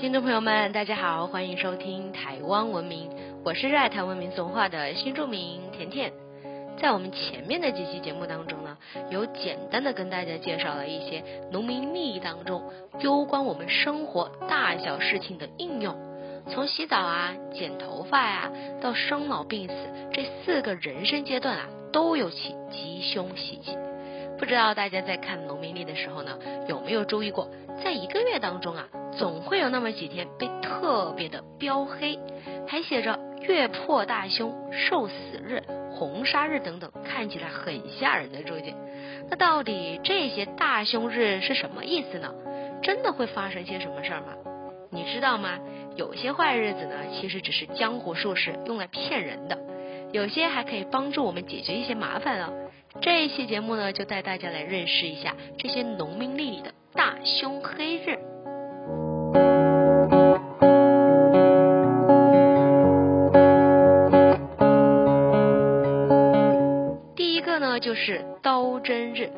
[0.00, 3.10] 听众朋友们，大家好，欢迎收听台湾文明，
[3.44, 6.10] 我是热爱台湾民俗文化的新住民甜甜。
[6.80, 8.78] 在我们前面的几期节目当中呢，
[9.10, 12.62] 有简单的跟大家介绍了一些农民历当中
[13.00, 15.94] 攸关我们生活大小事情的应用，
[16.48, 19.74] 从洗澡啊、剪头发呀，到生老病死
[20.14, 23.76] 这四个人生阶段啊，都有其吉凶喜忌。
[24.38, 27.50] 不知道大家在看农民历的时候呢，有没有注意过，
[27.84, 28.88] 在一个月当中啊，
[29.18, 32.18] 总会有那么几天被特别的标黑，
[32.66, 35.14] 还写着月破大凶、受死
[35.44, 35.62] 日。
[35.92, 38.74] 红杀日等等，看起来很吓人的注解。
[39.28, 42.32] 那到底这些大凶日是什么意思呢？
[42.82, 44.28] 真的会发生些什么事儿吗？
[44.90, 45.58] 你知道吗？
[45.96, 49.58] 有些坏日子呢，其实只是江湖术士用来骗人的；
[50.12, 52.52] 有些还可以帮助我们解决一些麻烦哦。
[53.02, 58.29] 这一期节目呢，就带大家来认识一下这些农民历里的大凶黑日。
[67.80, 69.30] 就是刀针日，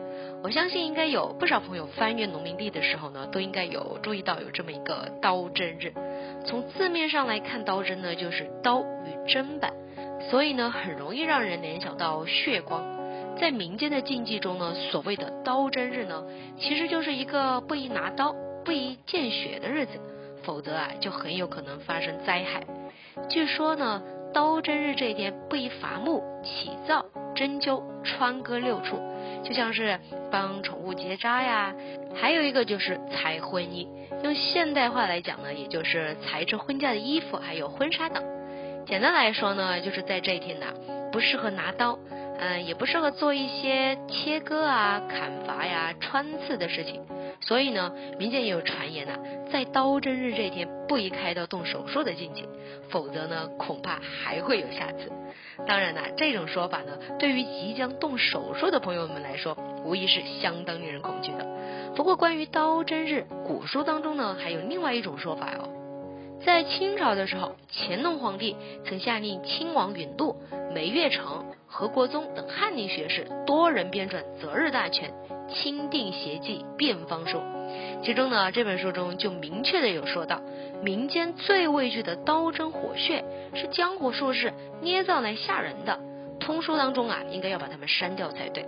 [0.42, 5.92] 我相信应该有不少朋友翻阅农民历的时候呢，都应该有注意到有这么一个刀针日。
[6.44, 9.72] 从字面上来看，刀针呢就是刀与砧板，
[10.30, 12.84] 所以呢很容易让人联想到血光。
[13.38, 16.24] 在民间的禁忌中呢，所谓的刀针日呢，
[16.58, 19.92] 其实就是一个不宜拿刀、不宜见血的日子，
[20.42, 22.64] 否则啊就很有可能发生灾害。
[23.28, 24.02] 据说呢，
[24.32, 27.04] 刀针日这一天不宜伐木、起灶。
[27.34, 29.00] 针灸、穿割六处，
[29.42, 29.98] 就像是
[30.30, 31.74] 帮宠物结扎呀。
[32.14, 33.88] 还有一个就是裁婚衣，
[34.22, 38.22] 用现代化来讲呢，也就是裁制婚嫁的衣服，还有婚纱等。
[38.84, 40.66] 简单来说呢，就是在这一天呢，
[41.10, 41.98] 不适合拿刀，
[42.38, 47.00] 嗯，也不适合做一些切割啊、砍伐呀、穿刺的事情。
[47.42, 49.18] 所以呢，民间也有传言呐，
[49.50, 52.48] 在刀针日这天不宜开刀动手术的禁忌，
[52.88, 55.12] 否则呢，恐怕还会有下次。
[55.66, 61.46] 当然呐，这种说法呢，对于即将动手术的朋友们来说，无疑是相当令人恐惧的。
[61.94, 65.68] 不过，关于刀针日，古书当中呢，还有另外一种说法哦。
[66.44, 70.36] 在清朝的时候，乾隆皇帝曾下令亲王允禄、
[70.74, 75.10] 梅月成、何国宗等翰林学士多人编撰《择日大全》，
[75.52, 77.40] 钦定邪忌辩方书。
[78.02, 80.40] 其中呢，这本书中就明确的有说到，
[80.82, 83.24] 民间最畏惧的刀针火穴
[83.54, 85.98] 是江湖术士捏造来吓人的。
[86.40, 88.66] 通书当中啊，应该要把它们删掉才对。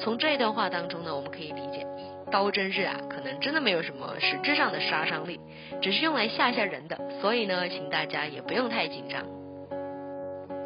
[0.00, 1.84] 从这段话当中呢，我们可以理解，
[2.30, 5.40] 刀针日啊，可能真的没有什么实质上的杀伤力，
[5.82, 6.96] 只是用来吓吓人的。
[7.20, 9.24] 所以呢，请大家也不用太紧张。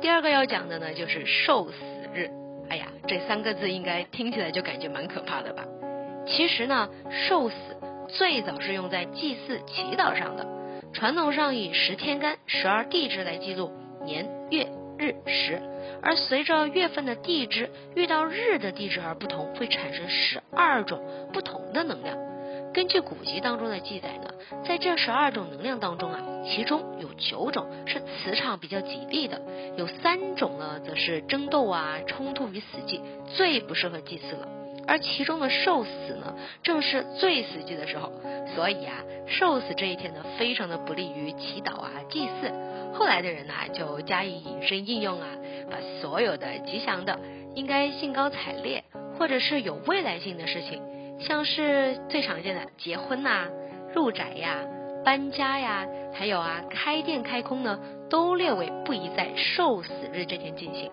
[0.02, 1.76] 第二个要讲的呢，就是受死
[2.12, 2.28] 日。
[2.68, 5.64] 哎呀，这三个字应该听起来就感觉蛮可怕的吧？
[6.26, 6.88] 其实呢，
[7.28, 7.56] 受死。
[8.08, 10.46] 最早是用在祭祀、祈祷上的。
[10.92, 13.72] 传统上以十天干、十二地支来记录
[14.04, 14.68] 年、月、
[14.98, 15.62] 日、时，
[16.02, 21.02] 而随着月份的地支遇到日的地支而不同，会产生十二种
[21.32, 22.18] 不同的能量。
[22.72, 24.32] 根据古籍当中的记载呢，
[24.64, 29.40] 在这十二种能量当中啊，其中有九种是磁场比较吉利的，
[29.76, 33.00] 有三种呢则是争斗啊、冲突与死寂，
[33.36, 34.48] 最不适合祭祀了。
[34.88, 38.10] 而其中的受死呢，正是最死寂的时候，
[38.54, 38.96] 所以啊，
[39.26, 42.50] 受死这一天呢，非常的不利于祈祷啊、祭祀。
[42.94, 45.26] 后来的人呢，就加以引申应用啊，
[45.70, 47.18] 把所有的吉祥的、
[47.54, 48.82] 应该兴高采烈
[49.18, 50.82] 或者是有未来性的事情，
[51.18, 53.46] 像是最常见的结婚呐、
[53.94, 54.58] 入宅呀、
[55.04, 57.78] 搬家呀，还有啊开店开空呢，
[58.10, 60.90] 都列为不宜在受死日这天进行。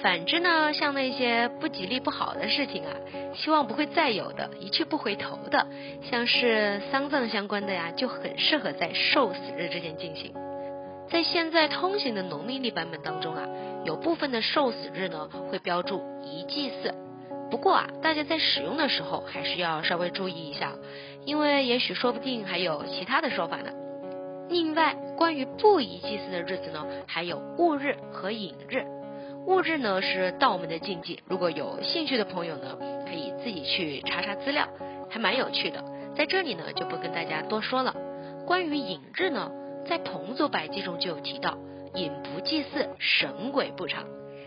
[0.00, 2.92] 反之呢，像那些不吉利、不好的事情啊，
[3.34, 5.66] 希望不会再有的、一去不回头的，
[6.08, 10.32] 像是丧葬相关的呀，就很适合在受死日之前进行。
[11.10, 13.44] 在现在通行的农民历版本当中啊，
[13.84, 16.94] 有部分的受死日呢会标注宜祭祀，
[17.50, 20.72] 不过啊，大家在使用的时候还是要稍微注意一下，
[21.24, 23.72] 因为也许说不定还有其他的说法呢。
[24.48, 28.84] 另外，关于不宜祭祀的日子呢，还有戊日和寅日。
[29.46, 34.68] 戊日呢是道门的禁忌，如果有兴趣的朋友呢，可以自己去查查资料，
[35.08, 35.82] 还蛮有趣的。
[36.14, 37.94] 在这里呢就不跟大家多说了。
[38.46, 39.50] 关于寅日呢，
[39.86, 41.56] 在彭祖百记中就有提到，
[41.94, 44.04] 寅不祭祀，神鬼不长。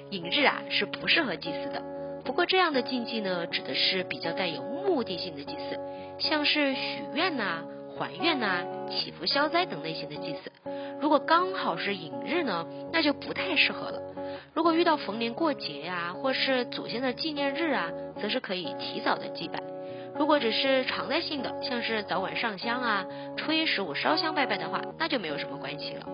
[0.10, 1.82] 寅日啊是不适合祭祀的。
[2.24, 5.80] 不过这样的禁忌呢，指的是比较带有目的性的祭祀，
[6.20, 7.64] 像是许愿呐、
[7.98, 10.52] 还愿呐、祈福消灾等类型的祭祀。
[11.02, 14.00] 如果刚好是寅日呢，那就不太适合了。
[14.54, 17.90] 如果遇到逢年过节呀，或是祖先的纪念日啊，
[18.22, 19.62] 则是可以提早的祭拜。
[20.18, 23.06] 如果只是常态性的，像是早晚上香啊、
[23.38, 26.06] 初一十五烧香拜拜的话，那就没有什么关系了。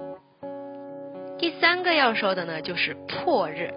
[1.37, 3.73] 第三个要说的呢，就是破日。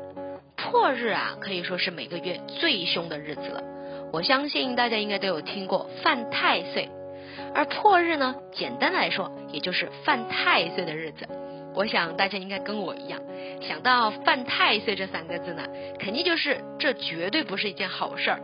[0.61, 3.62] 破日啊，可以说是每个月最凶的日子了。
[4.12, 6.89] 我相信大家应该都有听过犯太岁，
[7.55, 11.27] 而破日呢，简单来说，也就是犯太岁的日子。
[11.75, 13.21] 我想大家应该跟我一样，
[13.62, 15.62] 想到犯太岁这三个字呢，
[15.99, 18.41] 肯定就是这绝对不是一件好事儿。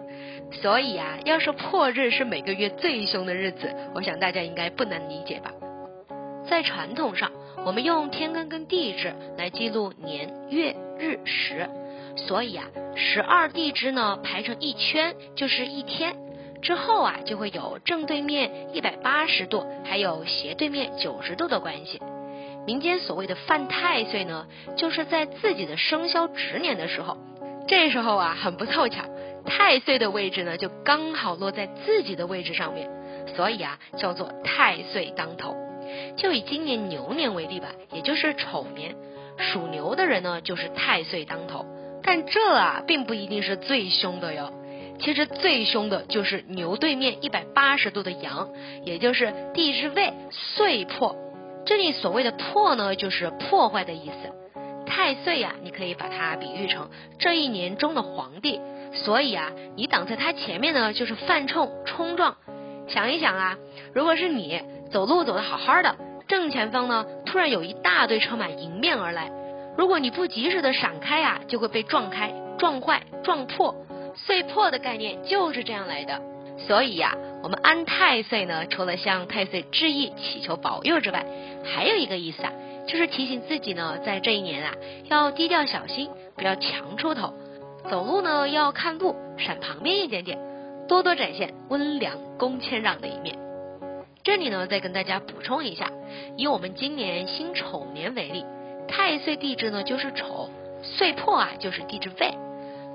[0.63, 5.53] 所以啊，要说破日是每个月最凶的日子，我想大家应该不难理解吧？
[6.49, 7.33] 在传统上，
[7.65, 11.69] 我们用天干跟地支来记录年月日时，
[12.17, 12.65] 所以啊，
[12.97, 16.17] 十二地支呢排成一圈就是一天，
[16.63, 22.01] 之后啊就会有正对面一百八十度，还有斜对面九十度的关系。
[22.67, 24.47] 民间所谓的犯太岁呢，
[24.77, 27.17] 就是在自己的生肖值年的时候，
[27.69, 29.05] 这时候啊很不凑巧，
[29.45, 32.91] 太岁的位置呢就刚好落在自己的位置上面，
[33.37, 35.55] 所以啊叫做太岁当头。
[36.17, 38.97] 就以今年牛年为例吧，也就是丑年，
[39.39, 41.65] 属牛的人呢就是太岁当头。
[42.07, 44.53] 但这啊并不一定是最凶的哟，
[45.01, 48.49] 其实最凶的就是牛对面一百八十度的羊，
[48.85, 51.17] 也就是地支位岁破。
[51.67, 54.33] 这里所谓的破呢，就是破坏的意思。
[54.87, 56.89] 太岁呀，你可以把它比喻成
[57.19, 58.61] 这一年中的皇帝，
[58.95, 62.37] 所以啊，你挡在他前面呢，就是犯冲冲撞。
[62.87, 63.57] 想一想啊，
[63.93, 64.63] 如果是你
[64.93, 65.97] 走路走得好好的，
[66.29, 69.33] 正前方呢突然有一大堆车马迎面而来，
[69.77, 73.75] 如果你不及时的闪开啊，就会被撞开、撞坏、撞破。
[74.15, 76.23] 碎破的概念就是这样来的。
[76.67, 81.27] 所以呀，我们安太岁呢，除了向太岁致意、祈求保佑之外，
[81.63, 82.53] 还有一个意思啊，
[82.87, 84.75] 就是提醒自己呢，在这一年啊，
[85.11, 87.35] 要低调小心，不要强出头，
[87.91, 90.39] 走路呢要看路，闪旁边一点点，
[90.89, 93.37] 多多展现温良恭谦让的一面。
[94.25, 95.93] 这里呢，再跟大家补充一下，
[96.39, 98.47] 以我们今年辛丑年为例，
[98.89, 100.51] 太岁地支呢就是丑，
[100.83, 102.35] 岁破啊就是地支未。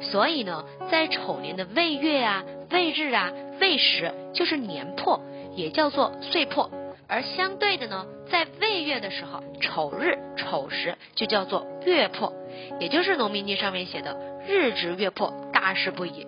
[0.02, 5.22] 所以呢，在丑年的未月啊、未日啊、未时，就是年破，
[5.56, 6.72] 也叫做岁破；
[7.08, 12.34] 而相对的呢，在未月的时候，丑日、丑时就叫做月破，
[12.80, 14.18] 也就是农民历上面写的
[14.48, 16.26] 日值月破，大事不宜。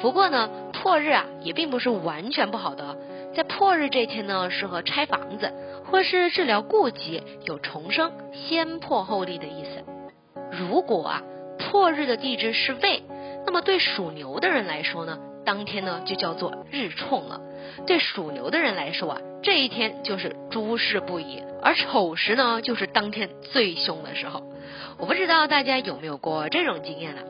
[0.00, 2.96] 不过呢，破日啊也并不是完全不好的，
[3.36, 5.52] 在破日这天呢，适合拆房子
[5.84, 9.84] 或是治疗痼疾，有重生、先破后立的意思。
[10.50, 11.22] 如果啊
[11.58, 13.02] 破日的地支是未。
[13.44, 17.42] 那么对属牛的人来说呢，当天呢就叫做日冲了。
[17.86, 24.42] 对属牛的人来说啊，这一天就是诸事不宜，而丑时呢就是当天最凶的时候。
[24.98, 27.20] 我不知道大家有没有过这种经验呢？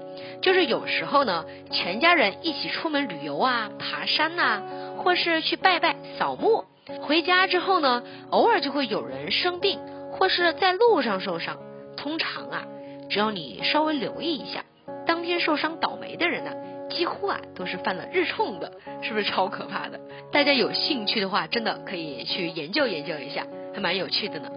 [0.40, 4.62] 就是有时候呢，全家人一起出门旅游啊、爬山呐，
[4.98, 6.64] 或是去拜拜扫墓，
[7.02, 9.78] 回家之后呢，偶尔就会有人生病，
[10.12, 11.58] 或是在路上受伤。
[11.96, 12.66] 通常啊，
[13.08, 14.64] 只要你稍微留意一下。
[15.06, 16.50] 当天受伤倒霉的人呢，
[16.90, 18.72] 几乎啊都是犯了日冲的，
[19.02, 20.00] 是不是超可怕的？
[20.32, 24.50] 大家有兴趣的话，真的可以去研究研究一下，还蛮有趣的呢。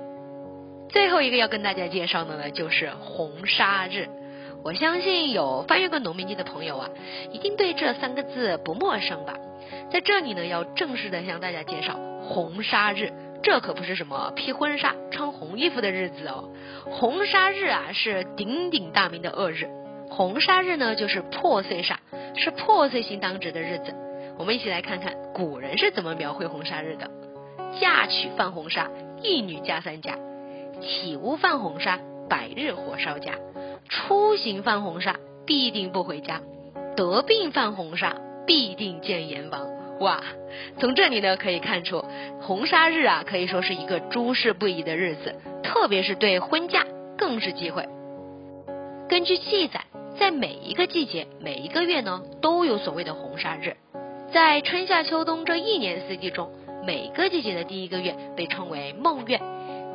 [0.89, 4.09] 最后一个要跟大家介绍的呢，就是红砂日。
[4.63, 6.89] 我相信有翻阅过农民历的朋友啊，
[7.31, 9.35] 一定对这三个字不陌生吧？
[9.91, 13.11] 在这里呢，要正式的向大家介绍红砂日，
[13.41, 16.49] 这可不是什么披婚纱、穿红衣服的日子哦。
[16.85, 19.67] 红砂日啊，是鼎鼎大名的恶日。
[20.09, 21.95] 红砂日呢，就是破碎煞，
[22.35, 23.93] 是破碎星当值的日子。
[24.37, 27.09] 我们一起来看看古人是怎么描绘红砂日的：
[27.79, 28.89] 嫁娶犯红砂，
[29.21, 30.13] 一女嫁三家；
[30.81, 31.99] 起屋犯红砂，
[32.29, 33.33] 百日火烧家；
[33.87, 36.41] 出行犯红砂，必定不回家；
[36.95, 38.15] 得病犯红砂，
[38.49, 39.69] 必定见阎王。
[39.99, 40.23] 哇，
[40.79, 42.03] 从这里呢可以看出，
[42.41, 46.83] 红砂日啊，可以说是一个诸事不宜的日子，特别是对婚嫁
[47.15, 47.87] 更是忌讳。
[49.07, 49.81] 根据记载。
[50.17, 53.77] 在每一个季节、每一个月呢，都有所谓的红砂日。
[54.33, 56.51] 在春夏秋冬这一年四季中，
[56.85, 59.39] 每个季节的第一个月被称为孟月，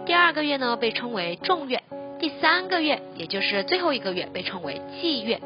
[0.07, 1.83] 第二个月呢被称为仲月，
[2.19, 5.39] 第三个月也就是最后一个月被称为季月。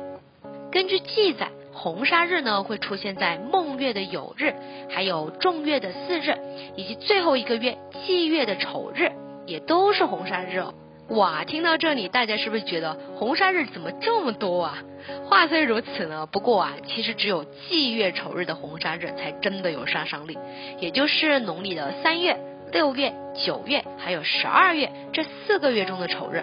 [0.71, 1.49] 根据记载，
[1.79, 4.53] 红砂日呢会出现在孟月的酉日，
[4.91, 6.37] 还有仲月的巳日，
[6.75, 9.13] 以及最后一个月季月的丑日，
[9.47, 10.75] 也都是红砂日哦。
[11.11, 14.79] 哇，听到这里，大家是不是觉得红砂日怎么这么多啊？
[15.27, 20.37] 话虽如此呢，不过啊，其实只有季月丑日的红砂日才真的有杀伤力，
[20.81, 22.37] 也就是农历的三月、
[22.73, 23.15] 六月、
[23.47, 26.43] 九月还有十二月这四个月中的丑日。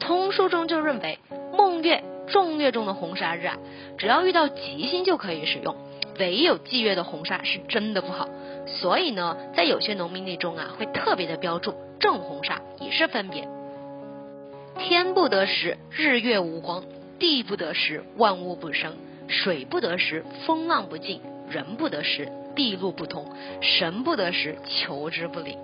[0.00, 1.20] 通书中就认为，
[1.56, 3.58] 孟月、仲月中的红砂日啊，
[3.98, 5.76] 只要遇到吉星就可以使用，
[6.18, 8.28] 唯有祭月的红砂是真的不好。
[8.66, 13.46] 所以呢，在有些农民历中啊，会特别的标注正红砂，以示分别。
[14.78, 16.82] 天不得时，日月无光；
[17.18, 18.92] 地不得时，万物不生；
[19.28, 21.20] 水不得时，风浪不静；
[21.50, 23.24] 人不得时，地路不通；
[23.60, 25.58] 神不得时，求之不灵。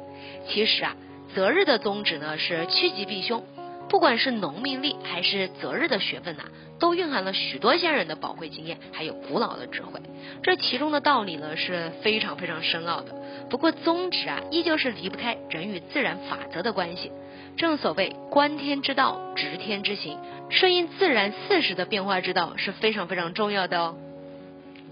[0.47, 0.95] 其实啊，
[1.35, 3.43] 择日的宗旨呢是趋吉避凶。
[3.88, 6.45] 不管是农民历还是择日的学问呐，
[6.78, 10.00] 都蕴含了许多先人的宝贵经验，还有古老的智慧。
[10.42, 13.14] 这其中的道理呢是非常非常深奥的。
[13.49, 17.11] 不过宗旨啊，依旧是离不开人与自然法则的关系。
[17.57, 20.18] 正所谓观天之道，执天之行，
[20.50, 23.97] 顺应自然四时的变化之道是非常非常重要的哦。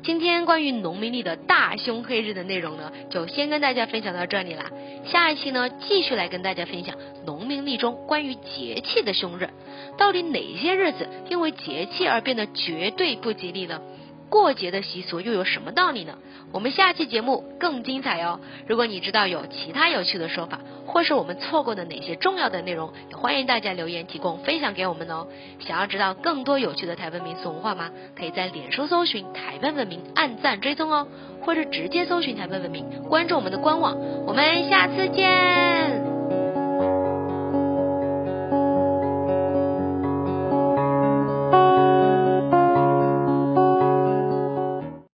[0.03, 4.71] 今天关于农民历的大凶黑日的内容呢，就先跟大家分享到这里啦。
[5.05, 9.51] 下一期呢，继续来跟大家分享农民历中关于节气的凶日，
[9.99, 13.81] 到底哪些日子因为节气而变得绝对不吉利呢？
[14.29, 16.19] 过节的习俗又有什么道理呢？
[16.53, 18.41] 我们下期节目更精彩哦！
[18.67, 25.27] 如果你知道有其他有趣的说法，或是我们错过的哪些重要的内容，也欢迎大家留言提供分享给我们哦。
[25.61, 27.91] 想要知道更多有趣的台湾民俗文化吗？
[28.17, 31.09] 可以在脸书搜寻台湾文明，按赞追踪哦，
[31.43, 33.97] 或者直接搜寻台湾文明，关注我们的官网。
[34.27, 36.06] 我们下次见。